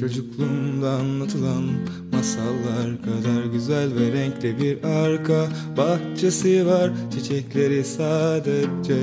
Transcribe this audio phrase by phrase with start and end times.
[0.00, 1.64] Çocukluğumda anlatılan
[2.12, 6.90] masallar kadar güzel ve renkli bir arka bahçesi var.
[7.12, 8.96] Çiçekleri sadece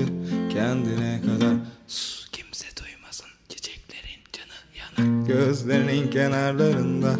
[0.54, 1.56] kendine kadar.
[1.88, 7.16] Sus kimse duymasın çiçeklerin canı yanar Gözlerinin kenarlarında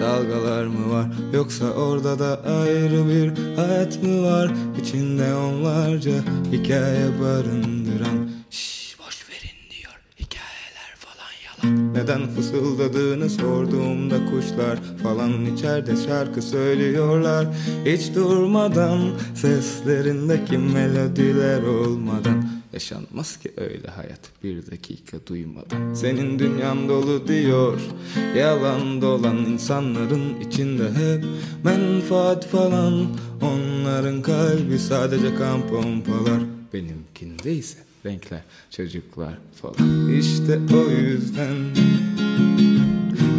[0.00, 1.06] dalgalar mı var?
[1.32, 4.50] Yoksa orada da ayrı bir hayat mı var?
[4.82, 6.12] İçinde onlarca
[6.52, 15.96] hikaye barındıran Şşş boş verin diyor hikayeler falan yalan Neden fısıldadığını sorduğumda kuşlar falan içeride
[16.06, 17.46] şarkı söylüyorlar.
[17.84, 19.00] Hiç durmadan
[19.34, 22.44] seslerindeki melodiler olmadan.
[22.72, 25.94] Yaşanmaz ki öyle hayat bir dakika duymadan.
[25.94, 27.80] Senin dünyan dolu diyor
[28.36, 31.24] Yalan dolan insanların içinde hep
[31.64, 33.06] menfaat falan.
[33.42, 36.40] Onların kalbi sadece kan pompalar.
[36.72, 37.78] Benimkinde ise
[38.08, 40.10] renkler çocuklar falan.
[40.18, 41.56] İşte o yüzden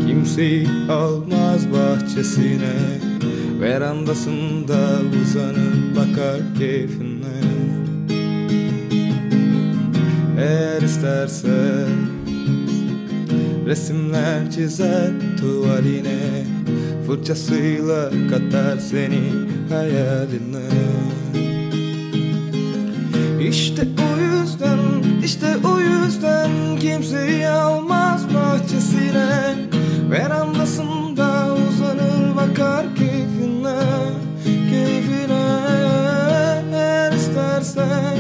[0.08, 3.00] Kimseyi almaz bahçesine.
[3.62, 7.40] Verandasında uzanıp bakar keyfine.
[10.40, 11.86] Eğer isterse
[13.66, 16.46] Resimler çizer tuvaline
[17.08, 19.22] Fırçasıyla katar seni
[19.70, 20.70] hayaline
[23.42, 24.80] İşte o yüzden,
[25.24, 29.56] işte o yüzden Kimseyi almaz bahçesine.
[30.12, 33.80] Verandasında uzanır bakar keyfine
[34.44, 35.60] Keyfine
[36.74, 38.18] eğer istersen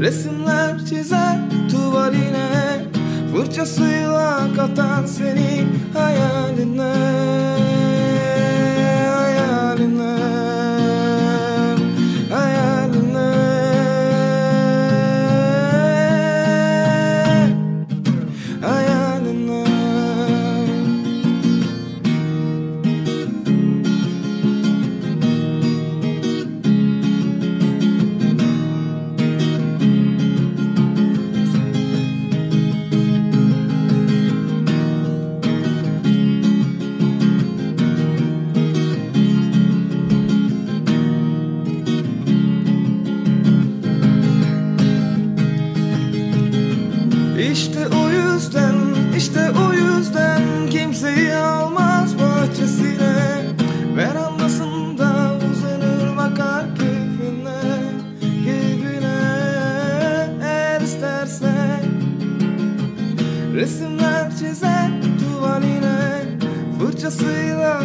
[0.00, 1.38] Resimler çizer
[1.70, 2.84] tuvaline
[3.34, 6.92] Fırçasıyla katar seni hayaline
[47.78, 48.74] İşte o yüzden,
[49.16, 53.42] işte o yüzden kimseyi almaz bahçesine.
[53.96, 57.60] Verandasında uzanır bakar keyfine,
[58.20, 59.20] keyfine
[60.42, 61.52] eğer isterse.
[63.54, 66.22] Resimler çizer tuvaline
[66.78, 67.82] Fırçasıyla